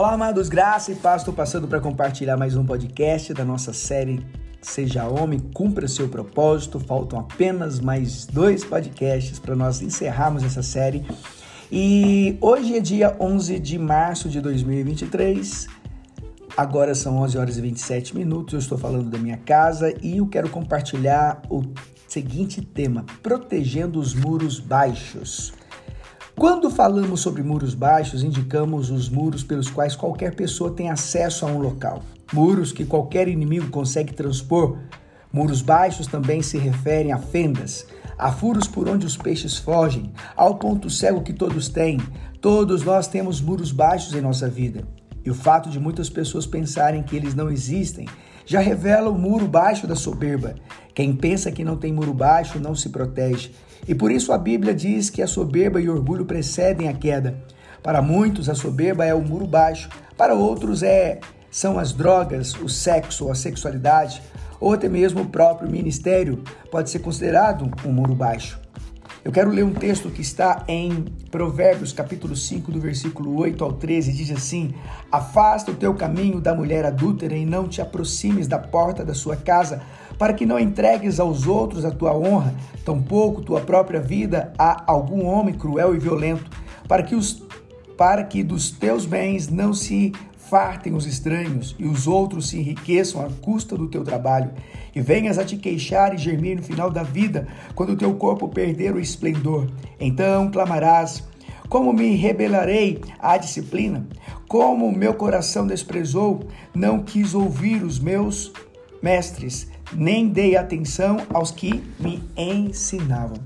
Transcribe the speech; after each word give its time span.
Olá, 0.00 0.14
amados, 0.14 0.48
graça 0.48 0.92
e 0.92 0.94
paz. 0.94 1.20
Estou 1.20 1.34
passando 1.34 1.68
para 1.68 1.78
compartilhar 1.78 2.34
mais 2.34 2.56
um 2.56 2.64
podcast 2.64 3.34
da 3.34 3.44
nossa 3.44 3.74
série 3.74 4.24
Seja 4.62 5.06
Homem, 5.06 5.38
Cumpra 5.38 5.86
Seu 5.86 6.08
Propósito. 6.08 6.80
Faltam 6.80 7.18
apenas 7.18 7.80
mais 7.80 8.24
dois 8.24 8.64
podcasts 8.64 9.38
para 9.38 9.54
nós 9.54 9.82
encerrarmos 9.82 10.42
essa 10.42 10.62
série. 10.62 11.04
E 11.70 12.38
hoje 12.40 12.78
é 12.78 12.80
dia 12.80 13.14
11 13.20 13.58
de 13.58 13.78
março 13.78 14.30
de 14.30 14.40
2023. 14.40 15.66
Agora 16.56 16.94
são 16.94 17.18
11 17.18 17.36
horas 17.36 17.58
e 17.58 17.60
27 17.60 18.16
minutos. 18.16 18.54
Eu 18.54 18.60
estou 18.60 18.78
falando 18.78 19.10
da 19.10 19.18
minha 19.18 19.36
casa 19.36 19.94
e 20.02 20.16
eu 20.16 20.26
quero 20.26 20.48
compartilhar 20.48 21.42
o 21.50 21.62
seguinte 22.08 22.62
tema: 22.62 23.04
protegendo 23.22 24.00
os 24.00 24.14
muros 24.14 24.60
baixos. 24.60 25.59
Quando 26.40 26.70
falamos 26.70 27.20
sobre 27.20 27.42
muros 27.42 27.74
baixos, 27.74 28.24
indicamos 28.24 28.88
os 28.88 29.10
muros 29.10 29.44
pelos 29.44 29.68
quais 29.68 29.94
qualquer 29.94 30.34
pessoa 30.34 30.72
tem 30.72 30.88
acesso 30.88 31.44
a 31.44 31.48
um 31.50 31.58
local. 31.58 32.02
Muros 32.32 32.72
que 32.72 32.86
qualquer 32.86 33.28
inimigo 33.28 33.68
consegue 33.68 34.14
transpor. 34.14 34.78
Muros 35.30 35.60
baixos 35.60 36.06
também 36.06 36.40
se 36.40 36.56
referem 36.56 37.12
a 37.12 37.18
fendas, 37.18 37.86
a 38.16 38.32
furos 38.32 38.66
por 38.66 38.88
onde 38.88 39.04
os 39.04 39.18
peixes 39.18 39.58
fogem, 39.58 40.14
ao 40.34 40.54
ponto 40.54 40.88
cego 40.88 41.20
que 41.20 41.34
todos 41.34 41.68
têm. 41.68 41.98
Todos 42.40 42.82
nós 42.84 43.06
temos 43.06 43.38
muros 43.42 43.70
baixos 43.70 44.14
em 44.14 44.22
nossa 44.22 44.48
vida. 44.48 44.88
E 45.22 45.30
o 45.30 45.34
fato 45.34 45.68
de 45.68 45.78
muitas 45.78 46.08
pessoas 46.08 46.46
pensarem 46.46 47.02
que 47.02 47.16
eles 47.16 47.34
não 47.34 47.50
existem 47.50 48.08
já 48.46 48.60
revela 48.60 49.10
o 49.10 49.18
muro 49.18 49.46
baixo 49.46 49.86
da 49.86 49.94
soberba. 49.94 50.54
Quem 50.94 51.14
pensa 51.14 51.52
que 51.52 51.62
não 51.62 51.76
tem 51.76 51.92
muro 51.92 52.14
baixo 52.14 52.58
não 52.58 52.74
se 52.74 52.88
protege. 52.88 53.52
E 53.86 53.94
por 53.94 54.10
isso 54.10 54.32
a 54.32 54.38
Bíblia 54.38 54.74
diz 54.74 55.10
que 55.10 55.22
a 55.22 55.26
soberba 55.26 55.80
e 55.80 55.88
o 55.88 55.92
orgulho 55.92 56.24
precedem 56.24 56.88
a 56.88 56.92
queda. 56.92 57.42
Para 57.82 58.02
muitos, 58.02 58.48
a 58.48 58.54
soberba 58.54 59.04
é 59.04 59.14
o 59.14 59.22
muro 59.22 59.46
baixo, 59.46 59.88
para 60.16 60.34
outros 60.34 60.82
é 60.82 61.20
são 61.50 61.78
as 61.78 61.92
drogas, 61.92 62.54
o 62.54 62.68
sexo, 62.68 63.30
a 63.30 63.34
sexualidade, 63.34 64.22
ou 64.60 64.72
até 64.72 64.88
mesmo 64.88 65.22
o 65.22 65.28
próprio 65.28 65.68
ministério 65.68 66.42
pode 66.70 66.90
ser 66.90 67.00
considerado 67.00 67.68
um 67.84 67.92
muro 67.92 68.14
baixo. 68.14 68.60
Eu 69.22 69.32
quero 69.32 69.50
ler 69.50 69.64
um 69.64 69.72
texto 69.72 70.08
que 70.08 70.22
está 70.22 70.64
em 70.66 71.04
Provérbios, 71.30 71.92
capítulo 71.92 72.34
5, 72.34 72.72
do 72.72 72.80
versículo 72.80 73.36
8 73.38 73.62
ao 73.62 73.72
13, 73.74 74.12
diz 74.12 74.30
assim: 74.30 74.72
Afasta 75.12 75.70
o 75.70 75.74
teu 75.74 75.92
caminho 75.94 76.40
da 76.40 76.54
mulher 76.54 76.86
adúltera 76.86 77.36
e 77.36 77.44
não 77.44 77.68
te 77.68 77.82
aproximes 77.82 78.48
da 78.48 78.58
porta 78.58 79.04
da 79.04 79.12
sua 79.12 79.36
casa, 79.36 79.82
para 80.20 80.34
que 80.34 80.44
não 80.44 80.58
entregues 80.58 81.18
aos 81.18 81.46
outros 81.46 81.82
a 81.82 81.90
tua 81.90 82.14
honra, 82.14 82.54
tampouco 82.84 83.40
tua 83.40 83.62
própria 83.62 83.98
vida 83.98 84.52
a 84.58 84.84
algum 84.86 85.24
homem 85.24 85.54
cruel 85.54 85.94
e 85.94 85.98
violento, 85.98 86.50
para 86.86 87.02
que 87.02 87.14
os 87.14 87.42
para 87.96 88.22
que 88.24 88.42
dos 88.42 88.70
teus 88.70 89.06
bens 89.06 89.48
não 89.48 89.72
se 89.72 90.12
fartem 90.36 90.94
os 90.94 91.06
estranhos 91.06 91.74
e 91.78 91.86
os 91.86 92.06
outros 92.06 92.50
se 92.50 92.58
enriqueçam 92.58 93.24
à 93.24 93.30
custa 93.40 93.78
do 93.78 93.88
teu 93.88 94.04
trabalho, 94.04 94.50
e 94.94 95.00
venhas 95.00 95.38
a 95.38 95.44
te 95.44 95.56
queixar 95.56 96.14
e 96.14 96.18
germir 96.18 96.56
no 96.56 96.62
final 96.62 96.90
da 96.90 97.02
vida, 97.02 97.48
quando 97.74 97.94
o 97.94 97.96
teu 97.96 98.12
corpo 98.14 98.46
perder 98.46 98.94
o 98.94 99.00
esplendor. 99.00 99.70
Então 99.98 100.50
clamarás: 100.50 101.26
Como 101.66 101.94
me 101.94 102.14
rebelarei 102.14 103.00
à 103.18 103.38
disciplina? 103.38 104.06
Como 104.46 104.92
meu 104.92 105.14
coração 105.14 105.66
desprezou, 105.66 106.40
não 106.74 107.02
quis 107.02 107.32
ouvir 107.32 107.82
os 107.82 107.98
meus 107.98 108.52
mestres, 109.02 109.66
nem 109.92 110.28
dei 110.28 110.56
atenção 110.56 111.18
aos 111.32 111.50
que 111.50 111.82
me 111.98 112.22
ensinavam. 112.36 113.38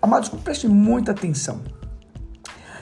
Amados, 0.00 0.28
preste 0.28 0.68
muita 0.68 1.12
atenção. 1.12 1.60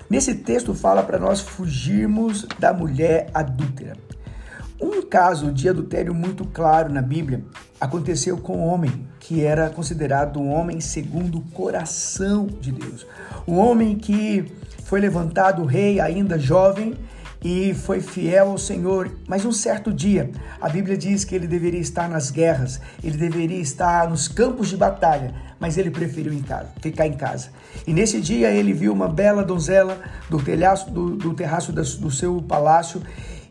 Nesse 0.09 0.35
texto 0.35 0.75
fala 0.75 1.03
para 1.03 1.19
nós 1.19 1.41
fugirmos 1.41 2.47
da 2.59 2.73
mulher 2.73 3.31
adúltera. 3.33 3.97
Um 4.81 5.01
caso 5.03 5.53
de 5.53 5.69
adultério 5.69 6.13
muito 6.13 6.45
claro 6.45 6.93
na 6.93 7.01
Bíblia 7.01 7.45
aconteceu 7.81 8.37
com 8.37 8.59
um 8.59 8.67
homem 8.67 9.07
que 9.21 9.45
era 9.45 9.71
considerado 9.71 10.41
um 10.41 10.53
homem 10.53 10.81
segundo 10.81 11.39
o 11.39 11.43
coração 11.53 12.47
de 12.47 12.73
Deus. 12.73 13.07
Um 13.47 13.57
homem 13.59 13.97
que 13.97 14.53
foi 14.85 15.01
levantado 15.01 15.65
rei 15.65 16.01
ainda 16.01 16.39
jovem 16.39 16.95
e 17.43 17.75
foi 17.75 18.01
fiel 18.01 18.51
ao 18.51 18.59
Senhor. 18.59 19.11
Mas 19.27 19.45
um 19.45 19.53
certo 19.53 19.93
dia, 19.93 20.31
a 20.61 20.69
Bíblia 20.69 20.97
diz 20.97 21.25
que 21.25 21.35
ele 21.35 21.47
deveria 21.47 21.81
estar 21.81 22.09
nas 22.09 22.31
guerras, 22.31 22.81
ele 23.03 23.17
deveria 23.17 23.61
estar 23.61 24.09
nos 24.09 24.29
campos 24.29 24.69
de 24.69 24.77
batalha, 24.77 25.35
mas 25.59 25.77
ele 25.77 25.91
preferiu 25.91 26.33
em 26.33 26.43
casa, 26.43 26.69
ficar 26.81 27.07
em 27.07 27.15
casa. 27.15 27.51
E 27.87 27.93
nesse 27.93 28.21
dia 28.21 28.51
ele 28.51 28.73
viu 28.73 28.93
uma 28.93 29.09
bela 29.09 29.45
donzela 29.45 29.99
do, 30.29 30.43
telhaço, 30.43 30.91
do, 30.91 31.17
do 31.17 31.35
terraço 31.35 31.73
do, 31.73 32.11
seu 32.11 32.41
palácio 32.43 33.03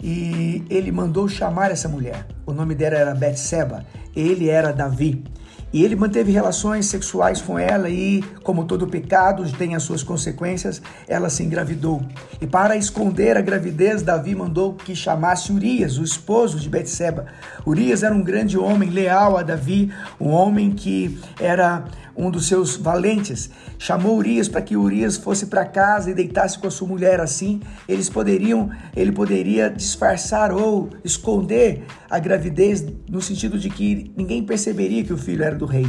e 0.02 0.64
ele 0.70 0.92
mandou 0.92 1.28
chamar 1.28 1.72
essa 1.72 1.88
mulher. 1.88 2.26
O 2.46 2.54
nome 2.54 2.76
dela 2.76 2.96
era 2.96 3.16
Betseba, 3.16 3.86
ele 4.16 4.50
era 4.50 4.72
Davi. 4.72 5.24
E 5.74 5.84
ele 5.84 5.96
manteve 5.96 6.32
relações 6.32 6.88
sexuais 6.88 7.42
com 7.42 7.58
ela 7.58 7.90
e, 7.90 8.22
como 8.44 8.66
todo 8.66 8.88
pecado 8.88 9.50
tem 9.54 9.74
as 9.76 9.84
suas 9.84 10.04
consequências, 10.04 10.82
ela 11.08 11.30
se 11.30 11.44
engravidou. 11.44 12.02
E 12.42 12.48
para 12.48 12.76
esconder 12.76 13.38
a 13.38 13.42
gravidez, 13.42 14.02
Davi 14.02 14.36
mandou 14.36 14.74
que 14.74 14.96
chamasse 14.96 15.52
Urias, 15.52 15.98
o 15.98 16.04
esposo 16.04 16.60
de 16.60 16.70
Betseba. 16.70 17.28
Urias 17.66 18.04
era 18.04 18.14
um 18.14 18.22
grande 18.22 18.58
homem 18.58 18.90
leal 18.90 19.38
a 19.38 19.44
Davi, 19.44 19.92
um 20.20 20.30
homem 20.30 20.72
que 20.72 21.18
era 21.40 21.86
um 22.16 22.30
dos 22.30 22.48
seus 22.48 22.76
valentes, 22.76 23.50
chamou 23.80 24.18
Urias 24.18 24.48
para 24.48 24.62
que 24.62 24.76
Urias 24.76 25.18
fosse 25.18 25.46
para 25.46 25.66
casa 25.66 26.12
e 26.12 26.14
deitasse 26.14 26.60
com 26.60 26.68
a 26.68 26.72
sua 26.72 26.88
mulher. 26.88 27.20
Assim, 27.20 27.62
eles 27.88 28.10
poderiam, 28.10 28.70
ele 28.96 29.12
poderia 29.12 29.70
disfarçar 29.70 30.52
ou 30.52 30.90
esconder 31.04 31.84
a 32.10 32.20
gravidez 32.20 32.86
no 33.10 33.22
sentido 33.22 33.58
de 33.58 33.70
que 33.70 34.12
ninguém 34.16 34.44
perceberia 34.44 35.04
que 35.04 35.14
o 35.14 35.18
filho 35.18 35.44
era 35.44 35.56
do 35.62 35.66
rei. 35.66 35.88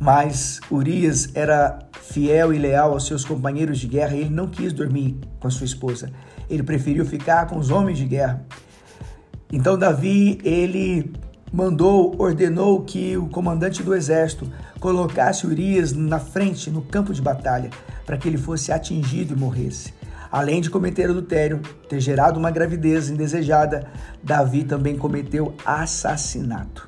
Mas 0.00 0.60
Urias 0.70 1.30
era 1.34 1.78
fiel 2.00 2.52
e 2.52 2.58
leal 2.58 2.92
aos 2.92 3.06
seus 3.06 3.24
companheiros 3.24 3.78
de 3.78 3.88
guerra 3.88 4.14
e 4.14 4.20
ele 4.20 4.30
não 4.30 4.46
quis 4.46 4.72
dormir 4.72 5.18
com 5.40 5.48
a 5.48 5.50
sua 5.50 5.64
esposa. 5.64 6.10
Ele 6.48 6.62
preferiu 6.62 7.04
ficar 7.04 7.46
com 7.46 7.58
os 7.58 7.70
homens 7.70 7.98
de 7.98 8.04
guerra. 8.04 8.46
Então 9.52 9.76
Davi, 9.76 10.38
ele 10.44 11.12
mandou, 11.52 12.14
ordenou 12.18 12.82
que 12.82 13.16
o 13.16 13.26
comandante 13.28 13.82
do 13.82 13.94
exército 13.94 14.50
colocasse 14.78 15.46
Urias 15.46 15.92
na 15.92 16.20
frente, 16.20 16.70
no 16.70 16.82
campo 16.82 17.12
de 17.12 17.22
batalha, 17.22 17.70
para 18.06 18.16
que 18.16 18.28
ele 18.28 18.38
fosse 18.38 18.70
atingido 18.70 19.34
e 19.34 19.36
morresse. 19.36 19.92
Além 20.30 20.60
de 20.60 20.68
cometer 20.68 21.08
adultério, 21.08 21.60
ter 21.88 22.00
gerado 22.00 22.38
uma 22.38 22.50
gravidez 22.50 23.08
indesejada, 23.08 23.88
Davi 24.22 24.62
também 24.62 24.96
cometeu 24.96 25.54
assassinato. 25.64 26.86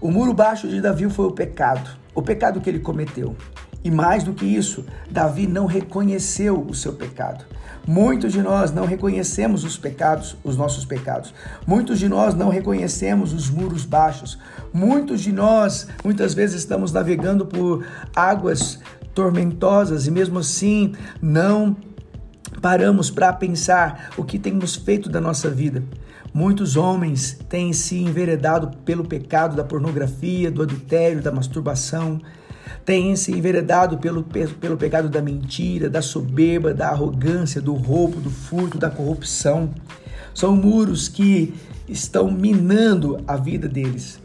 O 0.00 0.10
muro 0.10 0.32
baixo 0.32 0.66
de 0.66 0.80
Davi 0.80 1.10
foi 1.10 1.26
o 1.26 1.30
pecado, 1.30 1.90
o 2.14 2.22
pecado 2.22 2.60
que 2.60 2.70
ele 2.70 2.78
cometeu. 2.78 3.36
E 3.84 3.90
mais 3.90 4.24
do 4.24 4.32
que 4.32 4.44
isso, 4.44 4.84
Davi 5.10 5.46
não 5.46 5.66
reconheceu 5.66 6.58
o 6.68 6.74
seu 6.74 6.92
pecado. 6.94 7.44
Muitos 7.86 8.32
de 8.32 8.42
nós 8.42 8.70
não 8.72 8.84
reconhecemos 8.84 9.64
os 9.64 9.76
pecados, 9.76 10.36
os 10.44 10.56
nossos 10.56 10.84
pecados. 10.84 11.34
Muitos 11.66 11.98
de 11.98 12.08
nós 12.08 12.34
não 12.34 12.48
reconhecemos 12.48 13.32
os 13.32 13.50
muros 13.50 13.84
baixos. 13.84 14.38
Muitos 14.72 15.20
de 15.20 15.32
nós, 15.32 15.86
muitas 16.04 16.34
vezes, 16.34 16.60
estamos 16.60 16.92
navegando 16.92 17.44
por 17.46 17.86
águas 18.14 18.78
tormentosas 19.14 20.06
e 20.06 20.10
mesmo 20.10 20.38
assim 20.38 20.94
não 21.20 21.76
paramos 22.60 23.10
para 23.10 23.32
pensar 23.32 24.10
o 24.16 24.24
que 24.24 24.38
temos 24.38 24.76
feito 24.76 25.08
da 25.08 25.20
nossa 25.20 25.50
vida. 25.50 25.82
Muitos 26.32 26.76
homens 26.76 27.38
têm 27.48 27.72
se 27.72 27.98
enveredado 27.98 28.76
pelo 28.84 29.04
pecado 29.04 29.56
da 29.56 29.64
pornografia, 29.64 30.50
do 30.50 30.62
adultério, 30.62 31.22
da 31.22 31.32
masturbação 31.32 32.20
têm 32.84 33.14
se 33.16 33.32
enveredado 33.32 33.98
pelo, 33.98 34.22
pelo 34.22 34.76
pecado 34.76 35.08
da 35.08 35.20
mentira, 35.20 35.88
da 35.88 36.02
soberba, 36.02 36.72
da 36.74 36.88
arrogância, 36.88 37.60
do 37.60 37.74
roubo, 37.74 38.20
do 38.20 38.30
furto, 38.30 38.78
da 38.78 38.90
corrupção. 38.90 39.70
São 40.34 40.56
muros 40.56 41.08
que 41.08 41.54
estão 41.88 42.30
minando 42.30 43.22
a 43.26 43.36
vida 43.36 43.68
deles. 43.68 44.20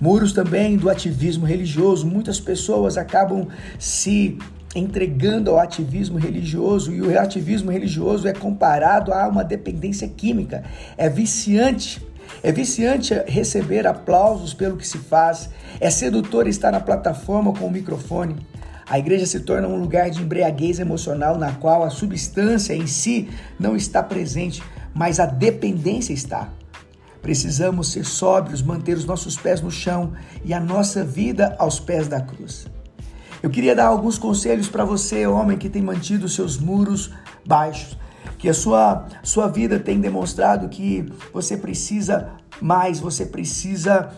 Muros 0.00 0.32
também 0.32 0.76
do 0.76 0.88
ativismo 0.88 1.44
religioso. 1.44 2.06
Muitas 2.06 2.40
pessoas 2.40 2.96
acabam 2.96 3.46
se 3.78 4.38
entregando 4.74 5.50
ao 5.50 5.58
ativismo 5.58 6.18
religioso 6.18 6.92
e 6.92 7.02
o 7.02 7.18
ativismo 7.18 7.70
religioso 7.70 8.28
é 8.28 8.32
comparado 8.32 9.12
a 9.12 9.26
uma 9.28 9.42
dependência 9.42 10.08
química. 10.08 10.62
É 10.96 11.08
viciante 11.08 12.08
é 12.42 12.52
viciante 12.52 13.12
receber 13.26 13.86
aplausos 13.86 14.54
pelo 14.54 14.76
que 14.76 14.86
se 14.86 14.98
faz. 14.98 15.50
É 15.80 15.90
sedutor 15.90 16.46
estar 16.46 16.70
na 16.70 16.80
plataforma 16.80 17.52
com 17.52 17.66
o 17.66 17.70
microfone. 17.70 18.36
A 18.88 18.98
igreja 18.98 19.26
se 19.26 19.40
torna 19.40 19.68
um 19.68 19.76
lugar 19.76 20.10
de 20.10 20.22
embriaguez 20.22 20.78
emocional 20.78 21.36
na 21.36 21.52
qual 21.52 21.82
a 21.82 21.90
substância 21.90 22.74
em 22.74 22.86
si 22.86 23.28
não 23.58 23.76
está 23.76 24.02
presente, 24.02 24.62
mas 24.94 25.20
a 25.20 25.26
dependência 25.26 26.12
está. 26.12 26.48
Precisamos 27.20 27.92
ser 27.92 28.06
sóbrios, 28.06 28.62
manter 28.62 28.96
os 28.96 29.04
nossos 29.04 29.36
pés 29.36 29.60
no 29.60 29.70
chão 29.70 30.12
e 30.44 30.54
a 30.54 30.60
nossa 30.60 31.04
vida 31.04 31.54
aos 31.58 31.78
pés 31.78 32.08
da 32.08 32.20
cruz. 32.20 32.66
Eu 33.42 33.48
queria 33.48 33.74
dar 33.74 33.86
alguns 33.86 34.18
conselhos 34.18 34.68
para 34.68 34.84
você, 34.84 35.26
homem 35.26 35.56
que 35.56 35.70
tem 35.70 35.82
mantido 35.82 36.28
seus 36.28 36.58
muros 36.58 37.10
baixos. 37.46 37.98
que 38.38 38.48
a 38.48 38.54
sua, 38.54 39.06
sua 39.22 39.48
vida 39.48 39.78
tem 39.78 40.00
demonstrado 40.00 40.68
que 40.68 41.10
você 41.32 41.56
precisa 41.58 42.30
mais, 42.60 42.98
você 42.98 43.26
precisa 43.26 44.10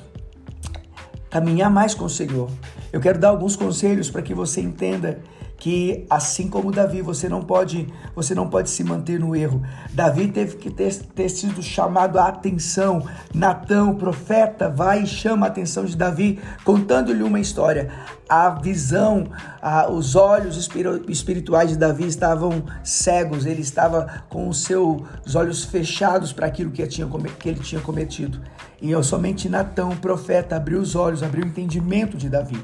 caminhar 1.28 1.70
mais 1.70 1.94
com 1.94 2.04
o 2.04 2.10
Senhor. 2.10 2.48
Eu 2.92 3.00
quero 3.00 3.18
dar 3.18 3.30
alguns 3.30 3.56
conselhos 3.56 4.10
para 4.10 4.22
que 4.22 4.34
você 4.34 4.60
entenda 4.60 5.20
que 5.62 6.04
assim 6.10 6.48
como 6.48 6.72
Davi, 6.72 7.02
você 7.02 7.28
não 7.28 7.40
pode, 7.40 7.86
você 8.16 8.34
não 8.34 8.48
pode 8.48 8.68
se 8.68 8.82
manter 8.82 9.20
no 9.20 9.36
erro. 9.36 9.62
Davi 9.92 10.26
teve 10.26 10.56
que 10.56 10.68
ter, 10.68 10.92
ter 10.92 11.28
sido 11.28 11.62
chamado 11.62 12.18
a 12.18 12.26
atenção. 12.26 13.06
Natão, 13.32 13.92
o 13.92 13.94
profeta, 13.94 14.68
vai 14.68 15.04
e 15.04 15.06
chama 15.06 15.46
a 15.46 15.48
atenção 15.48 15.84
de 15.84 15.96
Davi, 15.96 16.40
contando-lhe 16.64 17.22
uma 17.22 17.38
história. 17.38 17.92
A 18.28 18.50
visão, 18.50 19.28
a, 19.62 19.88
os 19.88 20.16
olhos 20.16 20.68
espirituais 21.06 21.70
de 21.70 21.76
Davi 21.76 22.08
estavam 22.08 22.64
cegos, 22.82 23.46
ele 23.46 23.62
estava 23.62 24.24
com 24.28 24.48
os 24.48 24.64
seus 24.64 25.36
olhos 25.36 25.62
fechados 25.62 26.32
para 26.32 26.48
aquilo 26.48 26.72
que, 26.72 26.84
tinha, 26.88 27.08
que 27.38 27.48
ele 27.48 27.60
tinha 27.60 27.80
cometido. 27.80 28.40
E 28.80 28.90
eu, 28.90 29.00
somente 29.04 29.48
Natão, 29.48 29.90
o 29.90 29.96
profeta, 29.96 30.56
abriu 30.56 30.80
os 30.80 30.96
olhos, 30.96 31.22
abriu 31.22 31.44
o 31.44 31.46
entendimento 31.46 32.16
de 32.16 32.28
Davi. 32.28 32.60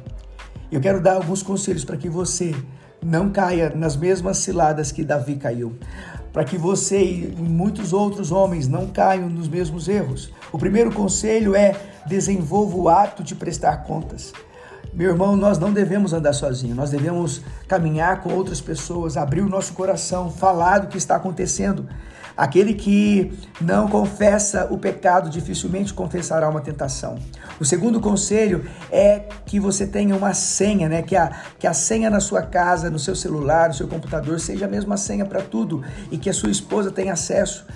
Eu 0.71 0.81
quero 0.81 1.01
dar 1.01 1.15
alguns 1.15 1.45
conselhos 1.45 1.85
para 1.85 1.97
que 1.97 2.09
você 2.09 2.55
não 3.03 3.31
caia 3.31 3.73
nas 3.75 3.97
mesmas 3.97 4.39
ciladas 4.39 4.93
que 4.93 5.05
Davi 5.05 5.37
caiu. 5.37 5.77
Para 6.33 6.45
que 6.45 6.59
você 6.59 7.03
e 7.03 7.35
muitos 7.39 7.93
outros 7.93 8.31
homens 8.31 8.69
não 8.69 8.89
caiam 8.89 9.29
nos 9.29 9.49
mesmos 9.49 9.89
erros. 9.89 10.33
O 10.53 10.59
primeiro 10.59 10.93
conselho 10.93 11.55
é 11.55 11.75
desenvolva 12.07 12.77
o 12.77 12.89
hábito 12.89 13.23
de 13.23 13.35
prestar 13.35 13.79
contas. 13.79 14.33
Meu 14.93 15.11
irmão, 15.11 15.37
nós 15.37 15.59
não 15.59 15.73
devemos 15.73 16.13
andar 16.13 16.33
sozinhos, 16.33 16.77
nós 16.77 16.91
devemos 16.91 17.43
caminhar 17.67 18.23
com 18.23 18.33
outras 18.33 18.61
pessoas, 18.61 19.17
abrir 19.17 19.43
o 19.43 19.49
nosso 19.49 19.73
coração, 19.75 20.31
falar 20.31 20.79
do 20.79 20.89
que 20.89 20.99
está 20.99 21.17
acontecendo. 21.17 21.87
Aquele 22.39 22.73
que 22.73 23.33
não 23.61 23.89
confessa 23.89 24.69
o 24.71 24.79
pecado 24.79 25.29
dificilmente 25.29 25.93
confessará 25.93 26.49
uma 26.49 26.61
tentação. 26.61 27.19
O 27.59 27.65
segundo 27.65 28.01
conselho 28.01 28.65
é 28.93 29.25
que 29.45 29.59
você 29.59 29.85
tenha 29.85 30.15
uma 30.15 30.33
senha, 30.33 30.89
né? 30.89 31.03
Que 31.03 31.17
a, 31.17 31.33
que 31.59 31.67
a 31.67 31.75
senha 31.75 32.09
na 32.09 32.21
sua 32.21 32.43
casa, 32.43 32.89
no 32.89 32.99
seu 32.99 33.17
celular, 33.17 33.67
no 33.67 33.75
seu 33.75 33.89
computador, 33.89 34.39
seja 34.39 34.67
a 34.67 34.69
mesma 34.69 34.97
senha 34.97 35.25
para 35.25 35.43
tudo 35.43 35.83
e 36.13 36.17
que 36.17 36.31
a 36.31 36.33
sua 36.33 36.49
esposa 36.49 36.93
tenha 36.93 37.13
acesso. 37.13 37.67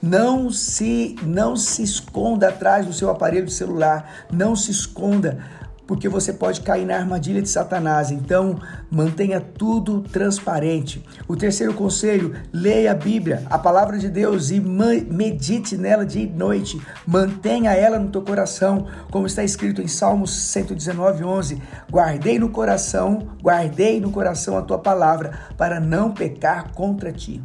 Não 0.00 0.52
se 0.52 1.16
não 1.24 1.56
se 1.56 1.82
esconda 1.82 2.48
atrás 2.48 2.86
do 2.86 2.92
seu 2.92 3.10
aparelho 3.10 3.46
de 3.46 3.52
celular, 3.52 4.08
não 4.30 4.54
se 4.54 4.70
esconda 4.70 5.38
porque 5.86 6.08
você 6.08 6.32
pode 6.32 6.60
cair 6.60 6.86
na 6.86 6.96
armadilha 6.96 7.42
de 7.42 7.48
Satanás. 7.48 8.10
Então, 8.10 8.58
mantenha 8.90 9.40
tudo 9.40 10.00
transparente. 10.00 11.04
O 11.26 11.36
terceiro 11.36 11.74
conselho, 11.74 12.34
leia 12.52 12.92
a 12.92 12.94
Bíblia, 12.94 13.42
a 13.50 13.58
palavra 13.58 13.98
de 13.98 14.08
Deus 14.08 14.50
e 14.50 14.60
medite 14.60 15.76
nela 15.76 16.06
de 16.06 16.26
noite. 16.26 16.80
Mantenha 17.06 17.72
ela 17.72 17.98
no 17.98 18.10
teu 18.10 18.22
coração, 18.22 18.86
como 19.10 19.26
está 19.26 19.42
escrito 19.42 19.82
em 19.82 19.88
Salmos 19.88 20.32
119, 20.34 21.24
11. 21.24 21.62
Guardei 21.90 22.38
no 22.38 22.50
coração, 22.50 23.28
guardei 23.42 24.00
no 24.00 24.10
coração 24.10 24.56
a 24.56 24.62
tua 24.62 24.78
palavra, 24.78 25.32
para 25.56 25.80
não 25.80 26.12
pecar 26.12 26.72
contra 26.72 27.12
ti. 27.12 27.42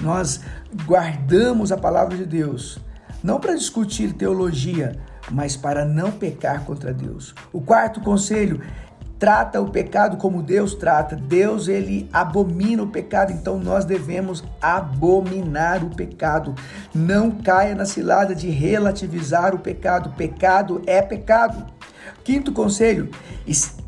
Nós 0.00 0.40
guardamos 0.86 1.70
a 1.70 1.76
palavra 1.76 2.16
de 2.16 2.24
Deus, 2.24 2.78
não 3.22 3.38
para 3.38 3.54
discutir 3.54 4.12
teologia, 4.12 4.98
mas 5.32 5.56
para 5.56 5.84
não 5.84 6.12
pecar 6.12 6.64
contra 6.64 6.92
Deus. 6.92 7.34
O 7.52 7.60
quarto 7.60 8.00
conselho 8.00 8.60
trata 9.18 9.60
o 9.60 9.70
pecado 9.70 10.16
como 10.16 10.42
Deus 10.42 10.74
trata. 10.74 11.16
Deus 11.16 11.68
ele 11.68 12.08
abomina 12.12 12.82
o 12.82 12.88
pecado, 12.88 13.32
então 13.32 13.58
nós 13.58 13.84
devemos 13.84 14.44
abominar 14.60 15.84
o 15.84 15.94
pecado. 15.94 16.54
Não 16.94 17.30
caia 17.30 17.74
na 17.74 17.86
cilada 17.86 18.34
de 18.34 18.50
relativizar 18.50 19.54
o 19.54 19.60
pecado. 19.60 20.10
Pecado 20.16 20.82
é 20.86 21.00
pecado. 21.00 21.64
Quinto 22.24 22.52
conselho 22.52 23.10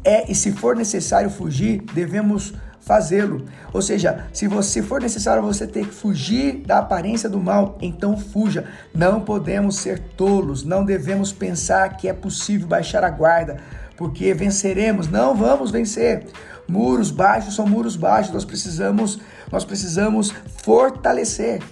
é 0.04 0.30
e 0.30 0.34
se 0.34 0.52
for 0.52 0.74
necessário 0.74 1.28
fugir, 1.28 1.82
devemos 1.92 2.54
fazê-lo. 2.84 3.46
Ou 3.72 3.80
seja, 3.80 4.26
se 4.32 4.46
você 4.46 4.82
for 4.82 5.00
necessário 5.00 5.42
você 5.42 5.66
ter 5.66 5.86
que 5.86 5.94
fugir 5.94 6.62
da 6.66 6.78
aparência 6.78 7.28
do 7.28 7.40
mal, 7.40 7.78
então 7.80 8.16
fuja. 8.16 8.64
Não 8.94 9.20
podemos 9.20 9.76
ser 9.76 9.98
tolos, 10.16 10.64
não 10.64 10.84
devemos 10.84 11.32
pensar 11.32 11.96
que 11.96 12.08
é 12.08 12.12
possível 12.12 12.68
baixar 12.68 13.02
a 13.02 13.10
guarda, 13.10 13.56
porque 13.96 14.34
venceremos. 14.34 15.08
Não 15.08 15.34
vamos 15.34 15.70
vencer. 15.70 16.26
Muros 16.68 17.10
baixos 17.10 17.54
são 17.54 17.66
muros 17.66 17.96
baixos. 17.96 18.32
Nós 18.32 18.44
precisamos, 18.44 19.18
nós 19.50 19.64
precisamos 19.64 20.32
fortalecer. 20.62 21.62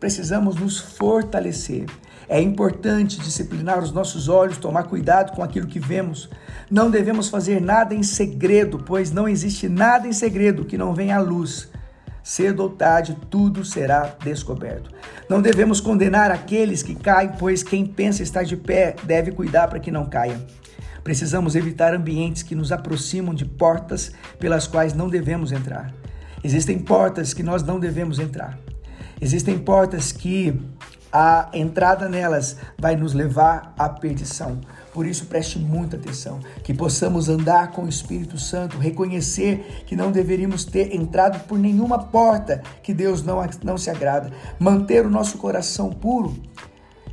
Precisamos 0.00 0.56
nos 0.56 0.78
fortalecer. 0.78 1.86
É 2.28 2.40
importante 2.40 3.18
disciplinar 3.18 3.78
os 3.78 3.90
nossos 3.90 4.28
olhos, 4.28 4.58
tomar 4.58 4.82
cuidado 4.82 5.34
com 5.34 5.42
aquilo 5.42 5.66
que 5.66 5.80
vemos. 5.80 6.28
Não 6.70 6.90
devemos 6.90 7.30
fazer 7.30 7.58
nada 7.58 7.94
em 7.94 8.02
segredo, 8.02 8.78
pois 8.78 9.10
não 9.10 9.26
existe 9.26 9.66
nada 9.66 10.06
em 10.06 10.12
segredo 10.12 10.64
que 10.64 10.76
não 10.76 10.94
venha 10.94 11.16
à 11.16 11.20
luz. 11.20 11.70
Cedo 12.22 12.64
ou 12.64 12.68
tarde, 12.68 13.16
tudo 13.30 13.64
será 13.64 14.14
descoberto. 14.22 14.90
Não 15.30 15.40
devemos 15.40 15.80
condenar 15.80 16.30
aqueles 16.30 16.82
que 16.82 16.94
caem, 16.94 17.30
pois 17.38 17.62
quem 17.62 17.86
pensa 17.86 18.22
estar 18.22 18.42
de 18.42 18.54
pé 18.54 18.94
deve 19.04 19.32
cuidar 19.32 19.66
para 19.66 19.80
que 19.80 19.90
não 19.90 20.04
caia. 20.04 20.38
Precisamos 21.02 21.56
evitar 21.56 21.94
ambientes 21.94 22.42
que 22.42 22.54
nos 22.54 22.70
aproximam 22.70 23.34
de 23.34 23.46
portas 23.46 24.12
pelas 24.38 24.66
quais 24.66 24.92
não 24.92 25.08
devemos 25.08 25.50
entrar. 25.52 25.94
Existem 26.44 26.78
portas 26.78 27.32
que 27.32 27.42
nós 27.42 27.62
não 27.62 27.80
devemos 27.80 28.18
entrar. 28.18 28.58
Existem 29.18 29.58
portas 29.58 30.12
que 30.12 30.54
a 31.12 31.48
entrada 31.52 32.08
nelas 32.08 32.56
vai 32.78 32.96
nos 32.96 33.14
levar 33.14 33.74
à 33.78 33.88
perdição. 33.88 34.60
Por 34.92 35.06
isso, 35.06 35.26
preste 35.26 35.58
muita 35.58 35.96
atenção, 35.96 36.40
que 36.62 36.74
possamos 36.74 37.28
andar 37.28 37.72
com 37.72 37.84
o 37.84 37.88
Espírito 37.88 38.38
Santo, 38.38 38.78
reconhecer 38.78 39.84
que 39.86 39.96
não 39.96 40.10
deveríamos 40.10 40.64
ter 40.64 40.94
entrado 40.94 41.46
por 41.46 41.58
nenhuma 41.58 41.98
porta 41.98 42.62
que 42.82 42.92
Deus 42.92 43.22
não, 43.22 43.38
não 43.62 43.78
se 43.78 43.90
agrada, 43.90 44.32
manter 44.58 45.06
o 45.06 45.10
nosso 45.10 45.38
coração 45.38 45.90
puro. 45.90 46.36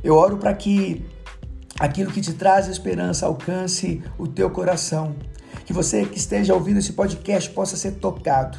Eu 0.02 0.14
oro 0.14 0.36
para 0.36 0.52
que 0.54 1.04
aquilo 1.78 2.10
que 2.10 2.20
te 2.20 2.32
traz 2.32 2.68
esperança 2.68 3.26
alcance 3.26 4.02
o 4.18 4.26
teu 4.26 4.50
coração, 4.50 5.14
que 5.64 5.72
você 5.72 6.04
que 6.04 6.18
esteja 6.18 6.54
ouvindo 6.54 6.78
esse 6.78 6.92
podcast 6.92 7.50
possa 7.50 7.76
ser 7.76 7.92
tocado 7.92 8.58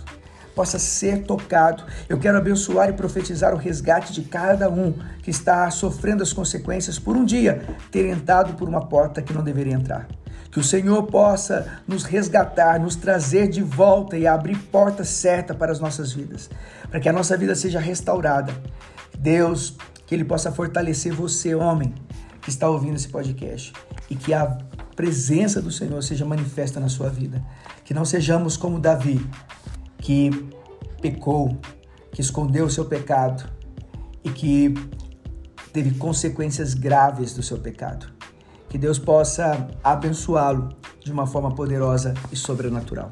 possa 0.57 0.79
ser 0.79 1.21
tocado. 1.21 1.83
Eu 2.09 2.17
quero 2.17 2.35
abençoar 2.35 2.89
e 2.89 2.93
profetizar 2.93 3.53
o 3.53 3.57
resgate 3.57 4.11
de 4.11 4.23
cada 4.23 4.67
um 4.67 4.91
que 5.21 5.29
está 5.29 5.69
sofrendo 5.69 6.23
as 6.23 6.33
consequências 6.33 6.97
por 6.97 7.15
um 7.15 7.23
dia 7.23 7.63
ter 7.91 8.07
entrado 8.07 8.55
por 8.55 8.67
uma 8.67 8.87
porta 8.87 9.21
que 9.21 9.31
não 9.31 9.43
deveria 9.43 9.75
entrar. 9.75 10.07
Que 10.51 10.59
o 10.59 10.63
Senhor 10.63 11.03
possa 11.03 11.67
nos 11.87 12.03
resgatar, 12.03 12.79
nos 12.79 12.95
trazer 12.95 13.47
de 13.47 13.61
volta 13.61 14.17
e 14.17 14.25
abrir 14.25 14.57
porta 14.57 15.03
certa 15.03 15.53
para 15.53 15.71
as 15.71 15.79
nossas 15.79 16.11
vidas, 16.11 16.49
para 16.89 16.99
que 16.99 17.07
a 17.07 17.13
nossa 17.13 17.37
vida 17.37 17.53
seja 17.53 17.79
restaurada. 17.79 18.51
Deus, 19.15 19.77
que 20.07 20.15
Ele 20.15 20.25
possa 20.25 20.51
fortalecer 20.51 21.13
você, 21.13 21.53
homem, 21.53 21.93
que 22.41 22.49
está 22.49 22.67
ouvindo 22.67 22.95
esse 22.95 23.09
podcast, 23.09 23.73
e 24.09 24.15
que 24.15 24.33
a 24.33 24.57
presença 24.95 25.61
do 25.61 25.69
Senhor 25.69 26.01
seja 26.01 26.25
manifesta 26.25 26.79
na 26.79 26.89
sua 26.89 27.09
vida. 27.09 27.43
Que 27.85 27.93
não 27.93 28.05
sejamos 28.05 28.57
como 28.57 28.79
Davi, 28.79 29.23
que 30.07 30.29
pecou, 31.01 31.57
que 32.13 32.21
escondeu 32.21 32.67
o 32.67 32.69
seu 32.69 32.85
pecado 32.85 33.43
e 34.23 34.29
que 34.29 34.73
teve 35.73 35.95
consequências 35.95 36.73
graves 36.73 37.33
do 37.33 37.43
seu 37.43 37.57
pecado. 37.57 38.07
Que 38.69 38.77
Deus 38.77 38.97
possa 38.97 39.67
abençoá-lo 39.83 40.69
de 41.03 41.11
uma 41.11 41.27
forma 41.27 41.53
poderosa 41.53 42.13
e 42.31 42.37
sobrenatural. 42.37 43.11